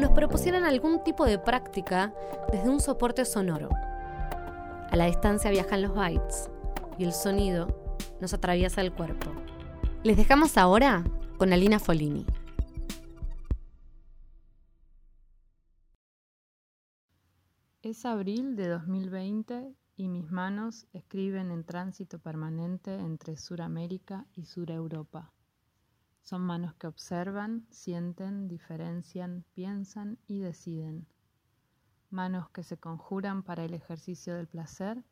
[0.00, 2.14] nos propusieran algún tipo de práctica
[2.50, 3.68] desde un soporte sonoro.
[4.90, 6.50] A la distancia viajan los bytes
[6.98, 7.68] y el sonido
[8.20, 9.30] nos atraviesa el cuerpo.
[10.02, 11.04] Les dejamos ahora
[11.36, 12.24] con Alina Folini.
[17.82, 25.32] Es abril de 2020 y mis manos escriben en tránsito permanente entre Suramérica y Sureuropa.
[26.30, 31.08] Son manos que observan, sienten, diferencian, piensan y deciden.
[32.08, 35.02] Manos que se conjuran para el ejercicio del placer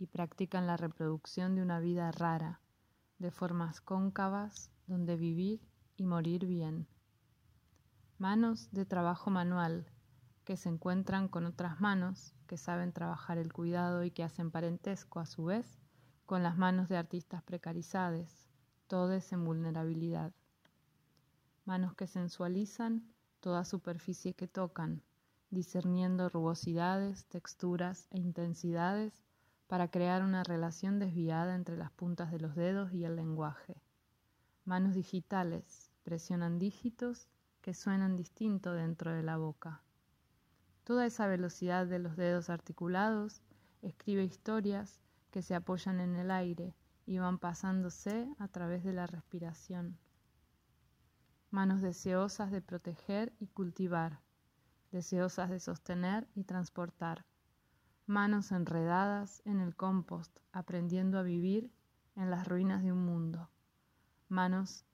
[0.00, 2.60] y practican la reproducción de una vida rara,
[3.20, 5.60] de formas cóncavas, donde vivir
[5.96, 6.88] y morir bien.
[8.18, 9.86] Manos de trabajo manual
[10.42, 15.20] que se encuentran con otras manos que saben trabajar el cuidado y que hacen parentesco
[15.20, 15.78] a su vez
[16.26, 18.48] con las manos de artistas precarizadas,
[18.88, 20.32] todes en vulnerabilidad
[21.64, 23.02] manos que sensualizan
[23.40, 25.02] toda superficie que tocan,
[25.50, 29.22] discerniendo rugosidades, texturas e intensidades
[29.66, 33.80] para crear una relación desviada entre las puntas de los dedos y el lenguaje.
[34.64, 37.28] Manos digitales presionan dígitos
[37.62, 39.82] que suenan distinto dentro de la boca.
[40.84, 43.40] Toda esa velocidad de los dedos articulados
[43.80, 46.74] escribe historias que se apoyan en el aire
[47.06, 49.98] y van pasándose a través de la respiración
[51.54, 54.18] manos deseosas de proteger y cultivar,
[54.90, 57.24] deseosas de sostener y transportar,
[58.06, 61.70] manos enredadas en el compost, aprendiendo a vivir
[62.16, 63.48] en las ruinas de un mundo.
[64.28, 64.84] Manos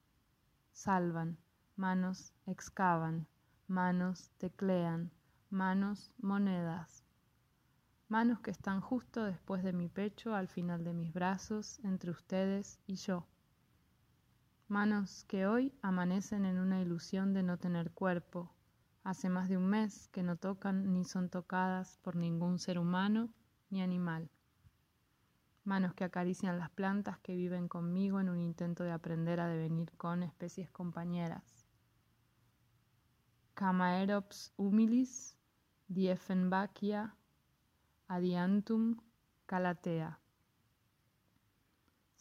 [0.74, 1.38] salvan,
[1.76, 3.26] manos excavan,
[3.66, 5.10] manos teclean,
[5.48, 7.04] manos monedas.
[8.08, 12.78] Manos que están justo después de mi pecho, al final de mis brazos, entre ustedes
[12.86, 13.26] y yo
[14.70, 18.54] manos que hoy amanecen en una ilusión de no tener cuerpo.
[19.02, 23.30] Hace más de un mes que no tocan ni son tocadas por ningún ser humano
[23.68, 24.30] ni animal.
[25.64, 29.90] Manos que acarician las plantas que viven conmigo en un intento de aprender a devenir
[29.96, 31.66] con especies compañeras.
[33.54, 35.36] Camaerops humilis,
[35.88, 37.16] Dieffenbachia,
[38.06, 39.00] Adiantum,
[39.46, 40.20] Calatea.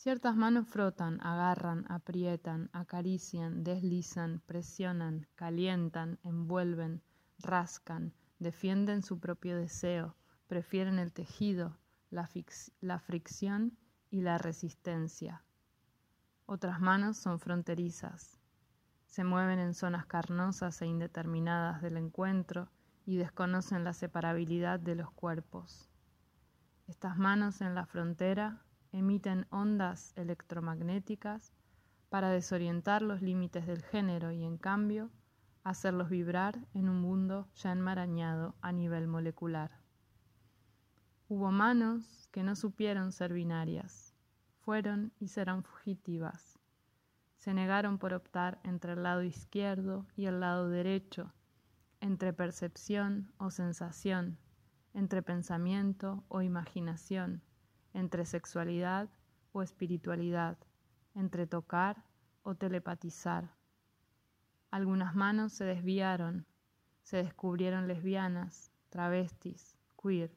[0.02, 7.04] Ciertas manos frotan, agarran, aprietan, acarician, deslizan, presionan, calientan, envuelven,
[7.40, 10.16] rascan, defienden su propio deseo,
[10.48, 11.78] prefieren el tejido,
[12.12, 12.30] la,
[12.80, 13.78] la fricción
[14.10, 15.44] y la resistencia.
[16.46, 18.40] Otras manos son fronterizas,
[19.06, 22.70] se mueven en zonas carnosas e indeterminadas del encuentro
[23.06, 25.90] y desconocen la separabilidad de los cuerpos.
[26.88, 31.54] Estas manos en la frontera emiten ondas electromagnéticas
[32.10, 35.12] para desorientar los límites del género y en cambio
[35.64, 39.72] hacerlos vibrar en un mundo ya enmarañado a nivel molecular.
[41.28, 44.16] Hubo manos que no supieron ser binarias,
[44.62, 46.58] fueron y serán fugitivas.
[47.38, 51.32] Se negaron por optar entre el lado izquierdo y el lado derecho,
[52.02, 54.40] entre percepción o sensación,
[54.94, 57.44] entre pensamiento o imaginación
[57.94, 59.10] entre sexualidad
[59.52, 60.58] o espiritualidad,
[61.16, 62.04] entre tocar
[62.44, 63.50] o telepatizar.
[64.72, 66.46] Algunas manos se desviaron,
[67.02, 70.32] se descubrieron lesbianas, travestis, queer.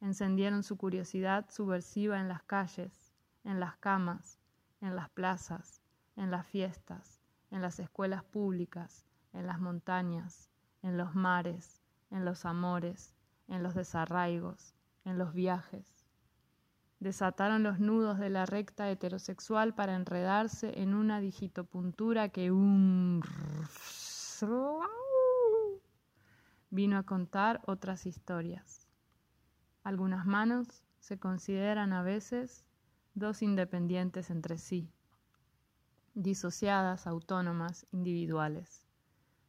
[0.00, 3.12] Encendieron su curiosidad subversiva en las calles,
[3.44, 4.38] en las camas,
[4.80, 5.82] en las plazas,
[6.16, 10.50] en las fiestas, en las escuelas públicas, en las montañas,
[10.82, 13.14] en los mares, en los amores,
[13.48, 15.91] en los desarraigos, en los viajes
[17.02, 23.20] desataron los nudos de la recta heterosexual para enredarse en una digitopuntura que un
[26.70, 28.86] vino a contar otras historias.
[29.82, 32.64] Algunas manos se consideran a veces
[33.14, 34.88] dos independientes entre sí,
[36.14, 38.86] disociadas, autónomas, individuales,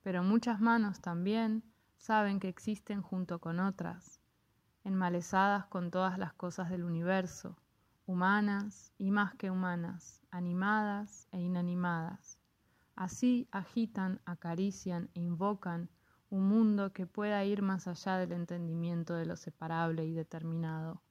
[0.01, 1.63] pero muchas manos también
[1.97, 4.22] saben que existen junto con otras,
[4.83, 7.57] enmalezadas con todas las cosas del universo,
[8.05, 12.37] humanas y más que humanas, animadas e inanimadas.
[12.95, 15.89] Así agitan, acarician e invocan
[16.29, 21.01] un mundo que pueda ir más allá del entendimiento de lo separable y determinado.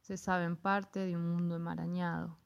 [0.00, 2.38] Se saben parte de un mundo enmarañado.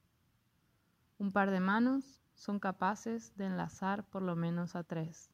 [1.18, 5.30] Un par de manos son capaces de enlazar por lo menos a tres.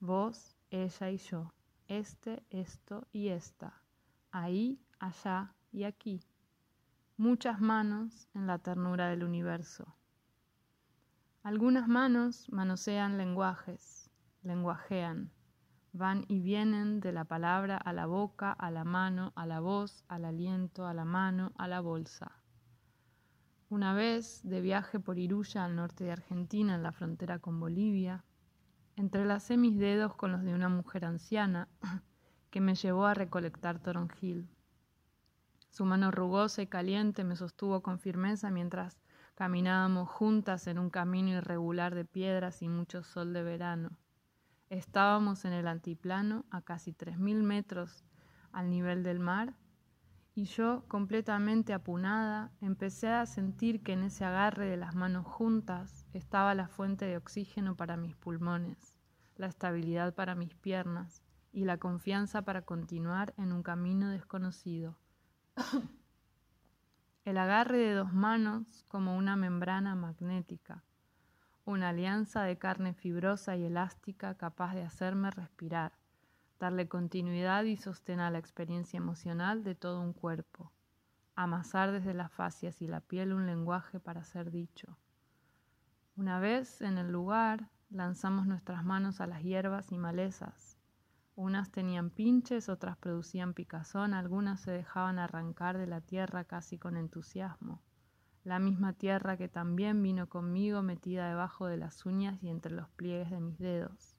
[0.00, 1.52] Vos, ella y yo,
[1.88, 3.83] este, esto y esta,
[4.34, 6.20] ahí, allá y aquí.
[7.16, 9.96] Muchas manos en la ternura del universo.
[11.44, 14.10] Algunas manos manosean lenguajes,
[14.42, 15.30] lenguajean,
[15.92, 20.04] van y vienen de la palabra a la boca, a la mano, a la voz,
[20.08, 22.32] al aliento, a la mano, a la bolsa.
[23.68, 28.24] Una vez, de viaje por Iruya al norte de Argentina, en la frontera con Bolivia,
[28.96, 31.68] entrelacé mis dedos con los de una mujer anciana
[32.54, 34.48] que me llevó a recolectar toronjil.
[35.70, 39.02] Su mano rugosa y caliente me sostuvo con firmeza mientras
[39.34, 43.98] Caminábamos juntas en un camino irregular de piedras y mucho sol de verano.
[44.70, 48.04] Estábamos en el antiplano a casi tres mil metros
[48.52, 49.54] al nivel del mar
[50.36, 56.06] y yo, completamente apunada, empecé a sentir que en ese agarre de las manos juntas
[56.12, 58.94] estaba la fuente de oxígeno para mis pulmones,
[59.34, 61.23] la estabilidad para mis piernas
[61.54, 64.98] y la confianza para continuar en un camino desconocido.
[67.24, 70.82] el agarre de dos manos como una membrana magnética,
[71.64, 75.92] una alianza de carne fibrosa y elástica capaz de hacerme respirar,
[76.58, 80.72] darle continuidad y sostén a la experiencia emocional de todo un cuerpo,
[81.36, 84.98] amasar desde las fascias y la piel un lenguaje para ser dicho.
[86.16, 90.73] Una vez en el lugar, lanzamos nuestras manos a las hierbas y malezas,
[91.36, 96.96] unas tenían pinches, otras producían picazón, algunas se dejaban arrancar de la tierra casi con
[96.96, 97.82] entusiasmo.
[98.44, 102.88] La misma tierra que también vino conmigo metida debajo de las uñas y entre los
[102.90, 104.16] pliegues de mis dedos.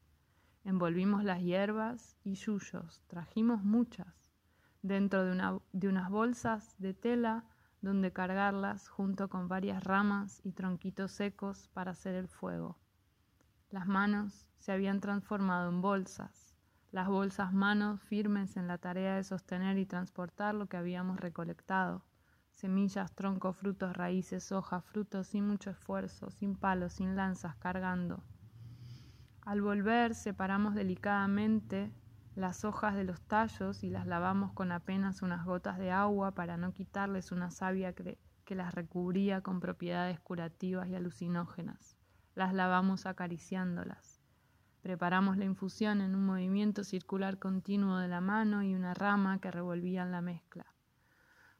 [0.65, 4.33] Envolvimos las hierbas y yuyos, trajimos muchas,
[4.81, 7.45] dentro de, de unas bolsas de tela
[7.81, 12.77] donde cargarlas junto con varias ramas y tronquitos secos para hacer el fuego.
[13.69, 16.44] Las manos se habían transformado en bolsas
[16.95, 22.05] las bolsas manos firmes en la tarea de sostener y transportar lo que habíamos recolectado.
[22.53, 28.23] Semillas, troncos, frutos, raíces, hojas, frutos, sin mucho esfuerzo, sin palos, sin lanzas, cargando.
[29.41, 31.91] Al volver, separamos delicadamente
[32.33, 36.55] las hojas de los tallos y las lavamos con apenas unas gotas de agua para
[36.55, 41.97] no quitarles una savia que, que las recubría con propiedades curativas y alucinógenas.
[42.35, 44.14] Las lavamos acariciándolas.
[44.85, 49.49] Preparamos la infusión en un movimiento circular continuo de la mano y una rama que
[49.49, 50.67] revolvían la mezcla.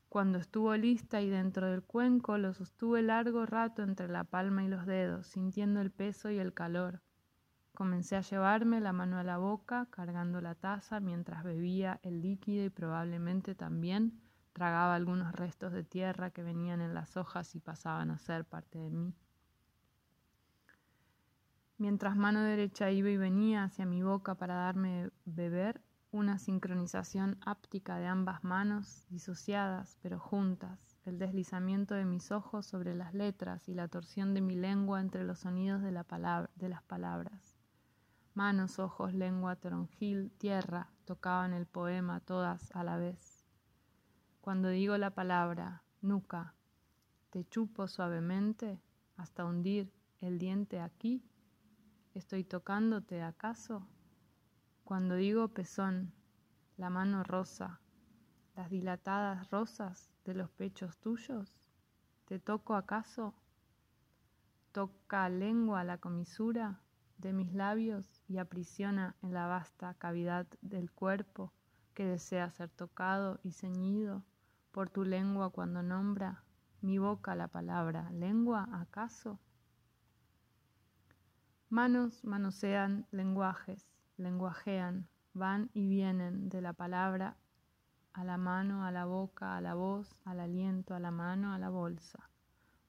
[0.10, 4.68] Cuando estuvo lista y dentro del cuenco, lo sostuve largo rato entre la palma y
[4.68, 7.01] los dedos, sintiendo el peso y el calor.
[7.74, 12.63] Comencé a llevarme la mano a la boca, cargando la taza mientras bebía el líquido
[12.63, 14.21] y probablemente también
[14.54, 18.78] tragaba algunos restos de tierra que venían en las hojas y pasaban a ser parte
[18.78, 19.16] de mí.
[21.77, 25.81] Mientras mano derecha iba y venía hacia mi boca para darme beber,
[26.12, 32.95] una sincronización áptica de ambas manos, disociadas pero juntas, el deslizamiento de mis ojos sobre
[32.95, 36.69] las letras y la torsión de mi lengua entre los sonidos de, la palabra, de
[36.69, 37.57] las palabras.
[38.33, 43.45] Manos, ojos, lengua, tronjil, tierra tocaban el poema todas a la vez.
[44.40, 46.54] Cuando digo la palabra nuca,
[47.31, 48.80] te chupo suavemente
[49.18, 51.21] hasta hundir el diente aquí
[52.16, 53.86] ¿Estoy tocándote acaso?
[54.86, 56.14] Cuando digo pezón,
[56.78, 57.81] la mano rosa,
[58.56, 61.60] las dilatadas rosas de los pechos tuyos,
[62.24, 63.36] ¿te toco acaso?
[64.72, 66.80] ¿Toca lengua la comisura
[67.18, 71.52] de mis labios y aprisiona en la vasta cavidad del cuerpo
[71.94, 74.24] que desea ser tocado y ceñido
[74.72, 76.45] por tu lengua cuando nombra
[76.80, 79.38] mi boca la palabra lengua acaso?
[81.69, 87.38] Manos manosean lenguajes, lenguajean, van y vienen de la palabra
[88.14, 91.57] a la mano, a la boca, a la voz, al aliento, a la mano, a
[91.57, 92.30] la bolsa.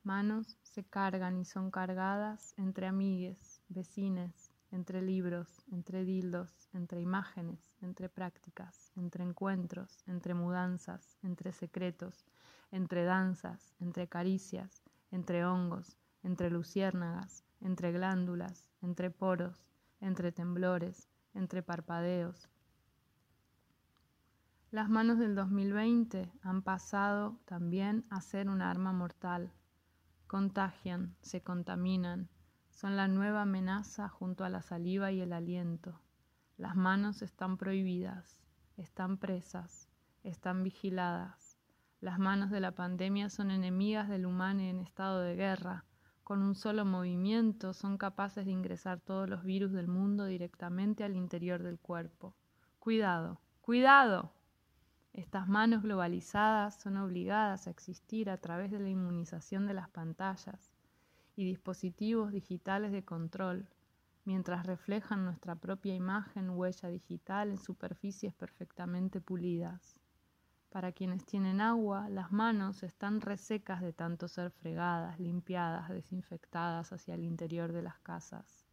[0.03, 7.75] Manos se cargan y son cargadas entre amigues, vecines, entre libros, entre dildos, entre imágenes,
[7.81, 12.27] entre prácticas, entre encuentros, entre mudanzas, entre secretos,
[12.71, 19.67] entre danzas, entre caricias, entre hongos, entre luciérnagas, entre glándulas, entre poros,
[20.01, 22.49] entre temblores, entre parpadeos.
[24.71, 29.53] Las manos del 2020 han pasado también a ser un arma mortal.
[30.29, 32.29] Contagian, se contaminan,
[32.71, 36.01] son la nueva amenaza junto a la saliva y el aliento.
[36.59, 38.41] Las manos están prohibidas,
[38.77, 39.89] están presas,
[40.23, 41.59] están vigiladas.
[42.01, 45.85] Las manos de la pandemia son enemigas del humano en estado de guerra.
[46.27, 51.15] Con un solo movimiento son capaces de ingresar todos los virus del mundo directamente al
[51.15, 52.35] interior del cuerpo.
[52.81, 54.33] Cuidado, cuidado.
[55.13, 60.73] Estas manos globalizadas son obligadas a existir a través de la inmunización de las pantallas
[61.37, 63.69] y dispositivos digitales de control,
[64.25, 69.97] mientras reflejan nuestra propia imagen huella digital en superficies perfectamente pulidas.
[70.71, 77.15] Para quienes tienen agua, las manos están resecas de tanto ser fregadas, limpiadas, desinfectadas hacia
[77.15, 78.67] el interior de las casas.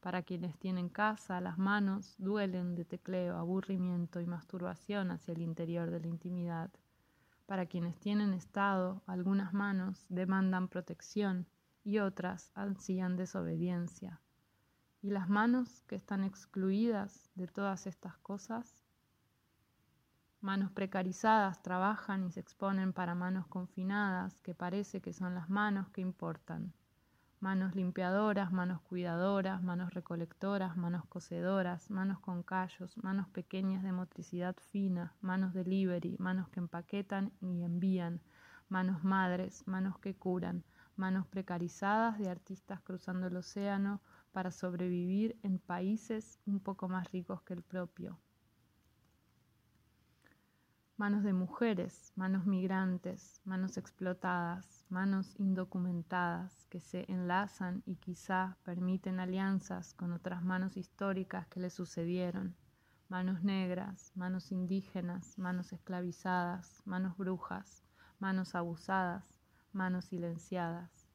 [0.00, 5.90] Para quienes tienen casa, las manos duelen de tecleo, aburrimiento y masturbación hacia el interior
[5.90, 6.70] de la intimidad.
[7.46, 11.46] Para quienes tienen estado, algunas manos demandan protección
[11.84, 14.20] y otras ansían desobediencia.
[15.02, 18.83] Y las manos que están excluidas de todas estas cosas,
[20.44, 25.88] manos precarizadas trabajan y se exponen para manos confinadas, que parece que son las manos
[25.88, 26.74] que importan.
[27.40, 34.54] Manos limpiadoras, manos cuidadoras, manos recolectoras, manos cosedoras, manos con callos, manos pequeñas de motricidad
[34.70, 38.20] fina, manos delivery, manos que empaquetan y envían,
[38.68, 40.62] manos madres, manos que curan,
[40.94, 47.40] manos precarizadas de artistas cruzando el océano para sobrevivir en países un poco más ricos
[47.40, 48.18] que el propio.
[50.96, 59.18] Manos de mujeres, manos migrantes, manos explotadas, manos indocumentadas que se enlazan y quizá permiten
[59.18, 62.54] alianzas con otras manos históricas que le sucedieron,
[63.08, 67.82] manos negras, manos indígenas, manos esclavizadas, manos brujas,
[68.20, 69.34] manos abusadas,
[69.72, 71.08] manos silenciadas.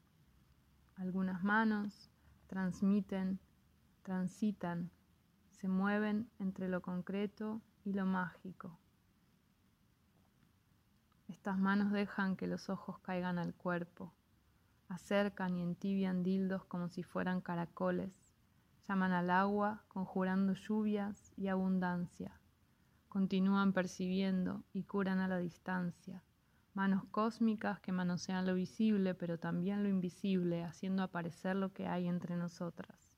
[0.97, 2.11] Algunas manos
[2.47, 3.39] transmiten,
[4.03, 4.91] transitan,
[5.51, 8.77] se mueven entre lo concreto y lo mágico.
[11.29, 14.11] Estas manos dejan que los ojos caigan al cuerpo,
[14.87, 18.11] acercan y entibian dildos como si fueran caracoles,
[18.87, 22.39] llaman al agua conjurando lluvias y abundancia,
[23.09, 26.23] continúan percibiendo y curan a la distancia,
[26.73, 32.07] manos cósmicas que manosean lo visible pero también lo invisible, haciendo aparecer lo que hay
[32.07, 33.11] entre nosotras.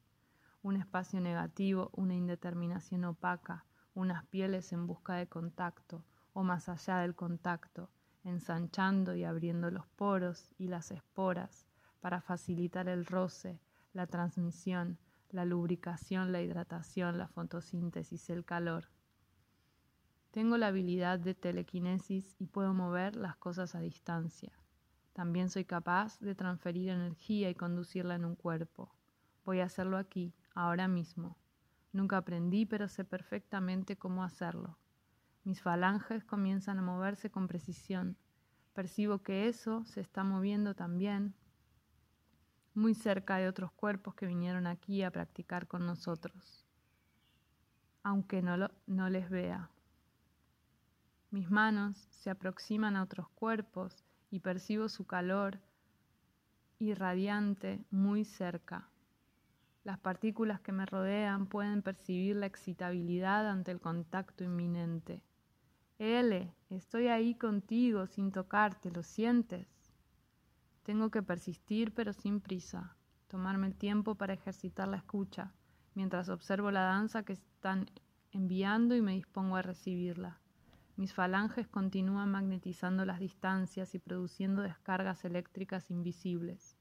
[0.62, 6.04] Un espacio negativo, una indeterminación opaca, unas pieles en busca de contacto
[6.34, 7.90] o más allá del contacto,
[8.24, 11.68] ensanchando y abriendo los poros y las esporas
[12.00, 13.60] para facilitar el roce,
[13.94, 14.98] la transmisión,
[15.30, 18.90] la lubricación, la hidratación, la fotosíntesis, el calor.
[20.32, 24.52] Tengo la habilidad de telequinesis y puedo mover las cosas a distancia.
[25.14, 28.96] También soy capaz de transferir energía y conducirla en un cuerpo.
[29.44, 31.38] Voy a hacerlo aquí, ahora mismo.
[31.92, 34.78] Nunca aprendí, pero sé perfectamente cómo hacerlo.
[35.44, 38.18] Mis falanges comienzan a moverse con precisión.
[38.74, 41.34] Percibo que eso se está moviendo también
[42.74, 46.66] muy cerca de otros cuerpos que vinieron aquí a practicar con nosotros,
[48.04, 49.70] aunque no, lo, no les vea.
[51.32, 55.60] Mis manos se aproximan a otros cuerpos y percibo su calor
[56.80, 58.90] irradiante muy cerca.
[59.84, 65.24] Las partículas que me rodean pueden percibir la excitabilidad ante el contacto inminente.
[66.04, 69.68] L, estoy ahí contigo sin tocarte, ¿lo sientes?
[70.82, 75.54] Tengo que persistir pero sin prisa, tomarme el tiempo para ejercitar la escucha,
[75.94, 77.86] mientras observo la danza que están
[78.32, 80.40] enviando y me dispongo a recibirla.
[80.96, 86.80] Mis falanges continúan magnetizando las distancias y produciendo descargas eléctricas invisibles.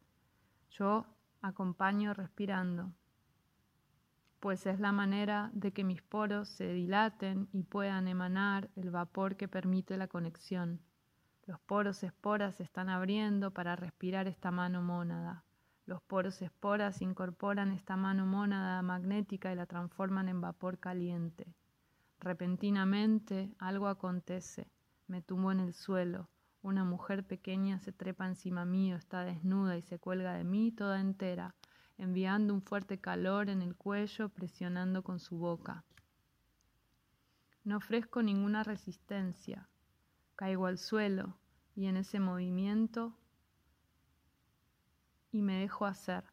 [0.70, 1.04] Yo
[1.42, 2.94] acompaño respirando,
[4.40, 9.36] pues es la manera de que mis poros se dilaten y puedan emanar el vapor
[9.36, 10.80] que permite la conexión.
[11.46, 15.44] Los poros esporas se están abriendo para respirar esta mano mónada.
[15.84, 21.54] Los poros esporas incorporan esta mano mónada magnética y la transforman en vapor caliente.
[22.18, 24.70] Repentinamente algo acontece,
[25.06, 26.28] me tumbo en el suelo,
[26.62, 31.00] una mujer pequeña se trepa encima mío, está desnuda y se cuelga de mí toda
[31.00, 31.54] entera,
[32.00, 35.84] enviando un fuerte calor en el cuello, presionando con su boca.
[37.62, 39.68] No ofrezco ninguna resistencia,
[40.34, 41.36] caigo al suelo
[41.76, 43.14] y en ese movimiento
[45.30, 46.24] y me dejo hacer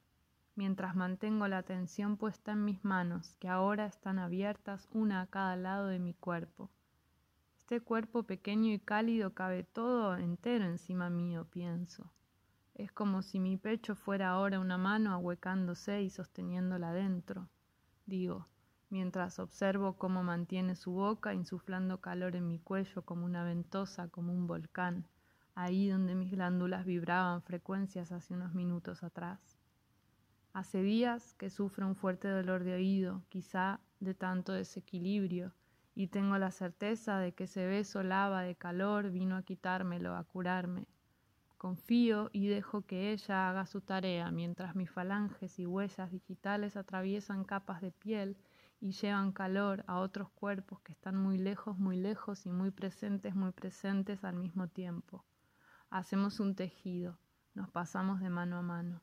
[0.55, 5.55] mientras mantengo la atención puesta en mis manos, que ahora están abiertas una a cada
[5.55, 6.71] lado de mi cuerpo.
[7.57, 12.11] Este cuerpo pequeño y cálido cabe todo entero encima mío, pienso.
[12.77, 17.49] Es como si mi pecho fuera ahora una mano ahuecándose y sosteniéndola dentro.
[18.05, 18.47] Digo,
[18.91, 24.31] mientras observo cómo mantiene su boca insuflando calor en mi cuello como una ventosa, como
[24.31, 25.07] un volcán,
[25.55, 29.57] ahí donde mis glándulas vibraban frecuencias hace unos minutos atrás.
[30.53, 35.51] Hace días que sufro un fuerte dolor de oído, quizá de tanto desequilibrio,
[35.95, 40.23] y tengo la certeza de que ese beso lava de calor vino a quitármelo, a
[40.25, 40.85] curarme.
[41.57, 47.43] Confío y dejo que ella haga su tarea mientras mis falanges y huellas digitales atraviesan
[47.43, 48.37] capas de piel
[48.79, 53.33] y llevan calor a otros cuerpos que están muy lejos, muy lejos y muy presentes,
[53.33, 55.25] muy presentes al mismo tiempo.
[55.89, 57.17] Hacemos un tejido,
[57.55, 59.01] nos pasamos de mano a mano.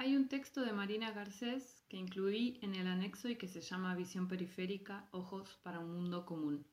[0.00, 3.96] Hay un texto de Marina Garcés que incluí en el anexo y que se llama
[3.96, 6.64] Visión Periférica, Ojos para un Mundo Común.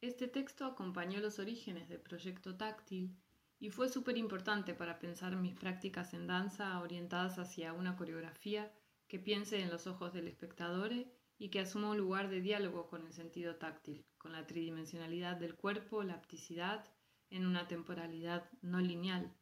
[0.00, 3.16] Este texto acompañó los orígenes del proyecto táctil
[3.60, 8.72] y fue súper importante para pensar mis prácticas en danza orientadas hacia una coreografía
[9.06, 10.90] que piense en los ojos del espectador
[11.38, 15.54] y que asuma un lugar de diálogo con el sentido táctil, con la tridimensionalidad del
[15.54, 16.84] cuerpo, la apticidad,
[17.30, 19.32] en una temporalidad no lineal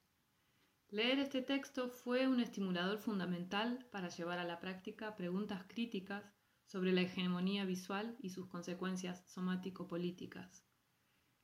[0.93, 6.25] Leer este texto fue un estimulador fundamental para llevar a la práctica preguntas críticas
[6.67, 10.67] sobre la hegemonía visual y sus consecuencias somático-políticas.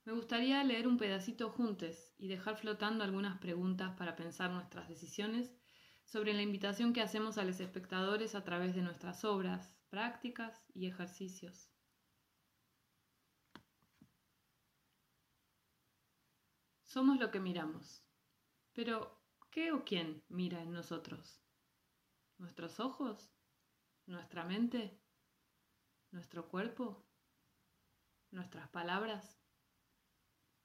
[0.04, 5.52] Me gustaría leer un pedacito juntos y dejar flotando algunas preguntas para pensar nuestras decisiones
[6.04, 10.86] sobre la invitación que hacemos a los espectadores a través de nuestras obras, prácticas y
[10.86, 11.70] ejercicios.
[16.82, 18.02] Somos lo que miramos.
[18.72, 19.15] Pero,
[19.56, 21.40] ¿Qué o quién mira en nosotros?
[22.36, 23.32] ¿Nuestros ojos?
[24.04, 25.00] ¿Nuestra mente?
[26.10, 27.08] ¿Nuestro cuerpo?
[28.30, 29.40] ¿Nuestras palabras?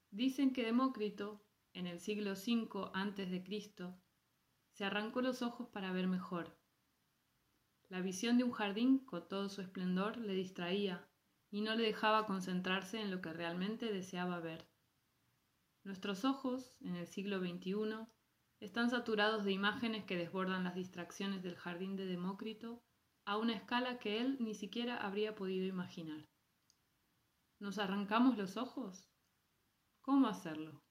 [0.10, 3.96] Dicen que Demócrito, en el siglo V a.C.,
[4.74, 6.60] se arrancó los ojos para ver mejor.
[7.88, 11.10] La visión de un jardín con todo su esplendor le distraía
[11.50, 14.70] y no le dejaba concentrarse en lo que realmente deseaba ver.
[15.86, 18.06] Nuestros ojos, en el siglo XXI,
[18.62, 22.84] están saturados de imágenes que desbordan las distracciones del jardín de Demócrito
[23.26, 26.30] a una escala que él ni siquiera habría podido imaginar.
[27.60, 29.10] ¿Nos arrancamos los ojos?
[30.02, 30.84] ¿Cómo hacerlo?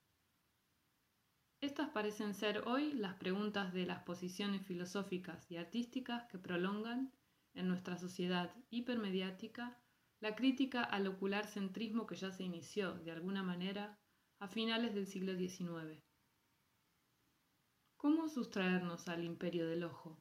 [1.60, 7.12] Estas parecen ser hoy las preguntas de las posiciones filosóficas y artísticas que prolongan,
[7.54, 9.80] en nuestra sociedad hipermediática,
[10.20, 13.98] la crítica al ocular centrismo que ya se inició, de alguna manera,
[14.38, 16.02] a finales del siglo XIX.
[18.00, 20.18] ¿Cómo sustraernos al imperio del ojo?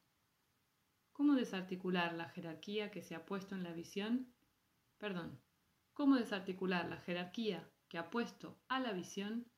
[1.13, 4.35] ¿Cómo desarticular la jerarquía que se ha puesto en la visión?
[4.97, 5.41] Perdón,
[5.93, 9.49] ¿cómo desarticular la jerarquía que ha puesto a la visión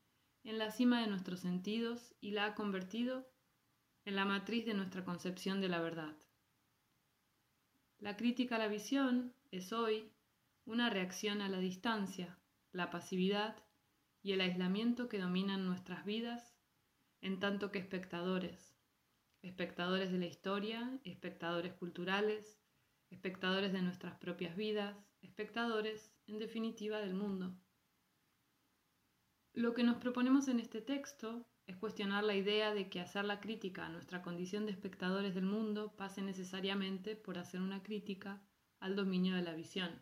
[0.43, 3.27] en la cima de nuestros sentidos y la ha convertido
[4.05, 6.15] en la matriz de nuestra concepción de la verdad?
[7.97, 10.13] La crítica a la visión es hoy
[10.65, 12.37] una reacción a la distancia,
[12.71, 13.55] la pasividad
[14.21, 16.60] y el aislamiento que dominan nuestras vidas
[17.21, 18.75] en tanto que espectadores,
[19.41, 22.59] espectadores de la historia, espectadores culturales,
[23.09, 27.55] espectadores de nuestras propias vidas, espectadores, en definitiva, del mundo.
[29.53, 33.39] Lo que nos proponemos en este texto es cuestionar la idea de que hacer la
[33.39, 38.41] crítica a nuestra condición de espectadores del mundo pase necesariamente por hacer una crítica
[38.79, 40.01] al dominio de la visión.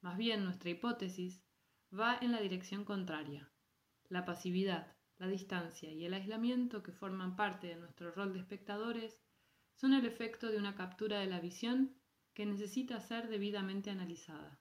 [0.00, 1.42] Más bien, nuestra hipótesis
[1.92, 3.50] va en la dirección contraria,
[4.08, 9.20] la pasividad, la distancia y el aislamiento que forman parte de nuestro rol de espectadores
[9.74, 11.94] son el efecto de una captura de la visión
[12.32, 14.58] que necesita ser debidamente analizada.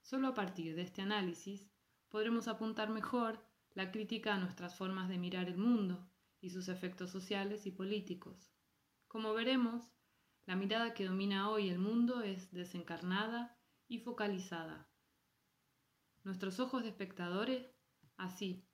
[0.00, 1.68] Solo a partir de este análisis
[2.08, 3.44] podremos apuntar mejor
[3.74, 8.50] la crítica a nuestras formas de mirar el mundo y sus efectos sociales y políticos.
[9.08, 9.92] Como veremos,
[10.46, 14.90] la mirada que domina hoy el mundo es desencarnada y focalizada.
[16.24, 17.70] Nuestros ojos de espectadores,
[18.16, 18.69] así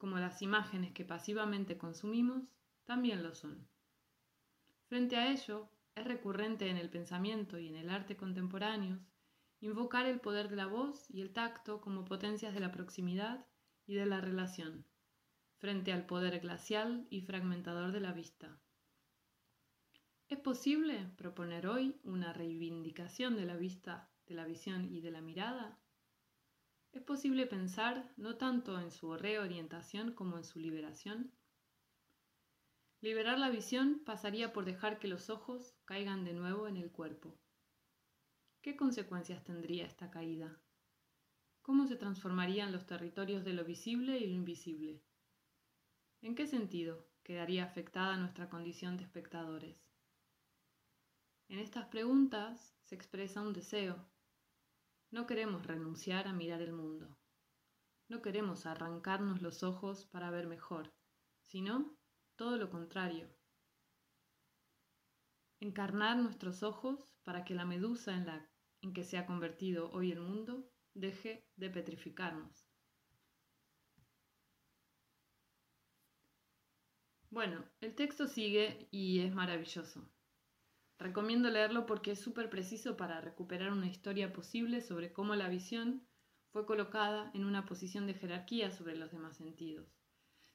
[0.00, 2.44] como las imágenes que pasivamente consumimos,
[2.84, 3.68] también lo son.
[4.88, 8.98] Frente a ello, es recurrente en el pensamiento y en el arte contemporáneos
[9.60, 13.46] invocar el poder de la voz y el tacto como potencias de la proximidad
[13.86, 14.86] y de la relación,
[15.58, 18.58] frente al poder glacial y fragmentador de la vista.
[20.28, 25.20] ¿Es posible proponer hoy una reivindicación de la vista, de la visión y de la
[25.20, 25.78] mirada?
[26.92, 31.32] ¿Es posible pensar no tanto en su reorientación como en su liberación?
[33.00, 37.38] Liberar la visión pasaría por dejar que los ojos caigan de nuevo en el cuerpo.
[38.60, 40.60] ¿Qué consecuencias tendría esta caída?
[41.62, 45.00] ¿Cómo se transformarían los territorios de lo visible y lo invisible?
[46.20, 49.78] ¿En qué sentido quedaría afectada nuestra condición de espectadores?
[51.48, 53.96] En estas preguntas se expresa un deseo.
[55.10, 57.16] No queremos renunciar a mirar el mundo.
[58.08, 60.92] No queremos arrancarnos los ojos para ver mejor,
[61.42, 61.96] sino
[62.36, 63.28] todo lo contrario.
[65.60, 68.50] Encarnar nuestros ojos para que la medusa en la
[68.82, 72.66] en que se ha convertido hoy el mundo deje de petrificarnos.
[77.30, 80.10] Bueno, el texto sigue y es maravilloso.
[81.00, 86.06] Recomiendo leerlo porque es súper preciso para recuperar una historia posible sobre cómo la visión
[86.52, 89.88] fue colocada en una posición de jerarquía sobre los demás sentidos,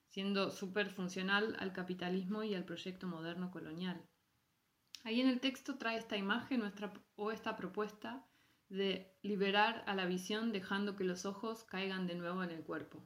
[0.08, 4.08] siendo súper funcional al capitalismo y al proyecto moderno colonial.
[5.04, 8.24] Ahí en el texto trae esta imagen nuestra, o esta propuesta
[8.70, 13.04] de liberar a la visión dejando que los ojos caigan de nuevo en el cuerpo.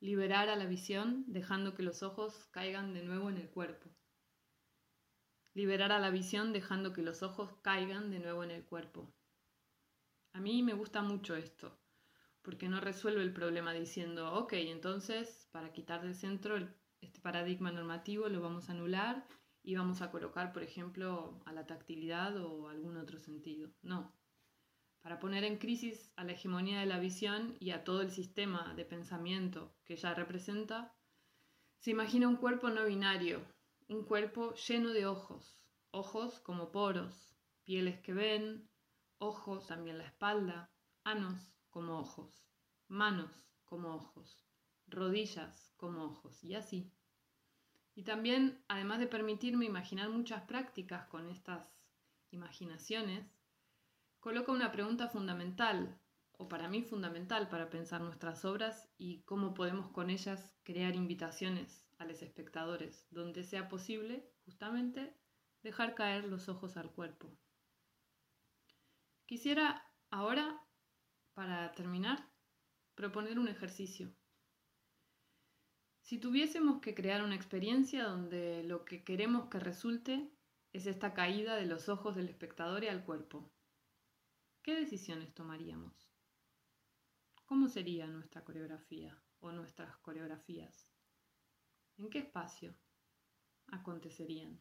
[0.00, 3.88] Liberar a la visión dejando que los ojos caigan de nuevo en el cuerpo
[5.54, 9.14] liberar a la visión dejando que los ojos caigan de nuevo en el cuerpo.
[10.32, 11.78] A mí me gusta mucho esto,
[12.42, 16.56] porque no resuelve el problema diciendo, ok, entonces para quitar del centro
[17.00, 19.24] este paradigma normativo lo vamos a anular
[19.62, 23.70] y vamos a colocar, por ejemplo, a la tactilidad o algún otro sentido.
[23.82, 24.12] No.
[25.02, 28.74] Para poner en crisis a la hegemonía de la visión y a todo el sistema
[28.74, 30.94] de pensamiento que ella representa,
[31.78, 33.42] se imagina un cuerpo no binario,
[33.88, 35.58] un cuerpo lleno de ojos,
[35.90, 38.66] ojos como poros, pieles que ven,
[39.18, 40.70] ojos también la espalda,
[41.04, 42.46] anos como ojos,
[42.88, 43.30] manos
[43.66, 44.42] como ojos,
[44.86, 46.90] rodillas como ojos y así.
[47.94, 51.68] Y también, además de permitirme imaginar muchas prácticas con estas
[52.30, 53.26] imaginaciones,
[54.18, 56.00] coloca una pregunta fundamental,
[56.32, 61.83] o para mí fundamental para pensar nuestras obras y cómo podemos con ellas crear invitaciones
[61.98, 65.16] a los espectadores, donde sea posible justamente
[65.62, 67.36] dejar caer los ojos al cuerpo.
[69.26, 70.60] Quisiera ahora,
[71.32, 72.30] para terminar,
[72.94, 74.14] proponer un ejercicio.
[76.02, 80.30] Si tuviésemos que crear una experiencia donde lo que queremos que resulte
[80.72, 83.50] es esta caída de los ojos del espectador y al cuerpo,
[84.62, 86.10] ¿qué decisiones tomaríamos?
[87.46, 90.93] ¿Cómo sería nuestra coreografía o nuestras coreografías?
[91.96, 92.74] ¿En qué espacio
[93.68, 94.58] acontecerían?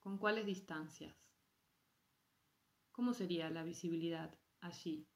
[0.00, 1.14] ¿Con cuáles distancias?
[2.92, 5.06] ¿Cómo sería la visibilidad allí?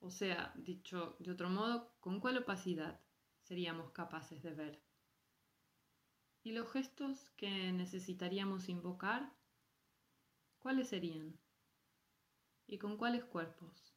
[0.00, 3.00] O sea, dicho de otro modo, ¿con cuál opacidad
[3.42, 4.82] seríamos capaces de ver?
[6.42, 9.32] ¿Y los gestos que necesitaríamos invocar?
[10.58, 11.38] ¿Cuáles serían?
[12.66, 13.94] ¿Y con cuáles cuerpos?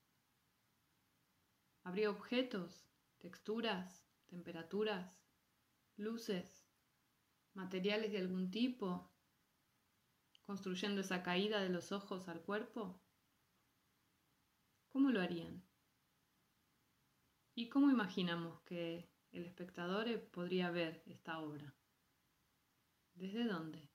[1.84, 2.88] ¿Habría objetos,
[3.20, 5.25] texturas, temperaturas,
[5.98, 6.66] luces,
[7.54, 9.12] materiales de algún tipo,
[10.44, 13.02] construyendo esa caída de los ojos al cuerpo?
[14.90, 15.64] ¿Cómo lo harían?
[17.54, 21.74] ¿Y cómo imaginamos que el espectador podría ver esta obra?
[23.14, 23.90] ¿Desde dónde?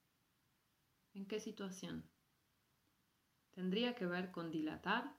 [1.13, 2.09] ¿En qué situación?
[3.51, 5.15] ¿Tendría que ver con dilatar?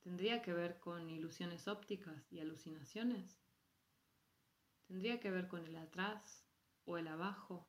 [0.00, 3.43] ¿Tendría que ver con ilusiones ópticas y alucinaciones?
[4.86, 6.46] ¿Tendría que ver con el atrás
[6.84, 7.68] o el abajo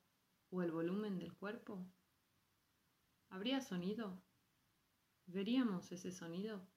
[0.49, 1.85] o el volumen del cuerpo?
[3.29, 4.21] ¿Habría sonido?
[5.25, 6.67] ¿Veríamos ese sonido?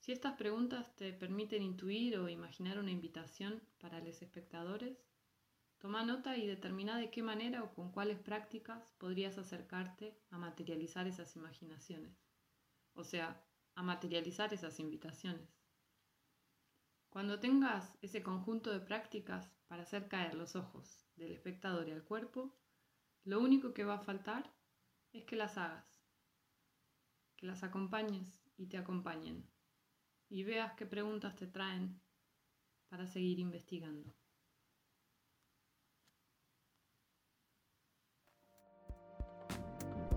[0.00, 4.98] Si estas preguntas te permiten intuir o imaginar una invitación para los espectadores,
[5.78, 11.06] toma nota y determina de qué manera o con cuáles prácticas podrías acercarte a materializar
[11.06, 12.18] esas imaginaciones,
[12.92, 13.42] o sea,
[13.74, 15.63] a materializar esas invitaciones.
[17.14, 22.02] Cuando tengas ese conjunto de prácticas para hacer caer los ojos del espectador y al
[22.02, 22.58] cuerpo,
[23.22, 24.52] lo único que va a faltar
[25.12, 25.86] es que las hagas,
[27.36, 29.48] que las acompañes y te acompañen
[30.28, 32.02] y veas qué preguntas te traen
[32.88, 34.12] para seguir investigando.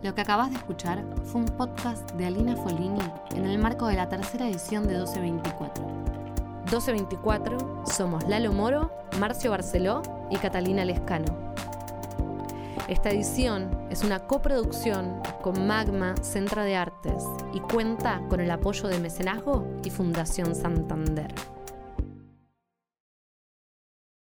[0.01, 3.05] Lo que acabas de escuchar fue un podcast de Alina Folini
[3.36, 6.16] en el marco de la tercera edición de 1224
[6.67, 11.53] 1224 somos Lalo Moro, Marcio Barceló y Catalina Lescano.
[12.89, 18.89] Esta edición es una coproducción con Magma Centro de Artes y cuenta con el apoyo
[18.89, 21.34] de Mecenazgo y Fundación Santander.